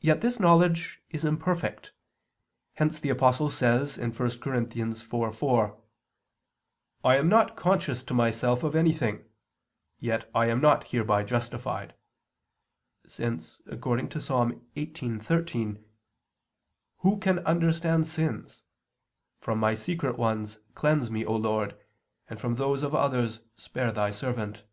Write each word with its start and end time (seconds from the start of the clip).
Yet 0.00 0.20
this 0.20 0.38
knowledge 0.38 1.00
is 1.08 1.24
imperfect; 1.24 1.92
hence 2.74 3.00
the 3.00 3.08
Apostle 3.08 3.48
says 3.48 3.96
(1 3.96 4.12
Cor. 4.12 4.26
4:4): 4.28 5.80
"I 7.02 7.16
am 7.16 7.26
not 7.30 7.56
conscious 7.56 8.04
to 8.04 8.12
myself 8.12 8.62
of 8.62 8.76
anything, 8.76 9.24
yet 9.98 10.24
am 10.34 10.36
I 10.36 10.52
not 10.52 10.88
hereby 10.88 11.22
justified," 11.24 11.94
since, 13.08 13.62
according 13.66 14.10
to 14.10 14.18
Ps. 14.18 14.28
18:13: 14.28 15.82
"Who 16.98 17.18
can 17.18 17.38
understand 17.46 18.06
sins? 18.06 18.60
From 19.40 19.58
my 19.58 19.72
secret 19.74 20.18
ones 20.18 20.58
cleanse 20.74 21.10
me, 21.10 21.24
O 21.24 21.34
Lord, 21.34 21.78
and 22.28 22.38
from 22.38 22.56
those 22.56 22.82
of 22.82 22.94
others 22.94 23.40
spare 23.56 23.90
Thy 23.90 24.10
servant." 24.10 24.64